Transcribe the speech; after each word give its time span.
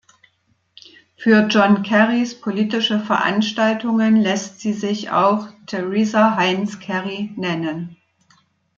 Für 1.15 1.45
John 1.47 1.83
Kerrys 1.83 2.33
politische 2.33 2.99
Veranstaltungen 2.99 4.15
lässt 4.15 4.59
sie 4.59 4.73
sich 4.73 5.11
auch 5.11 5.47
"Teresa 5.67 6.37
Heinz 6.37 6.79
Kerry" 6.79 7.31
nennen. 7.35 7.97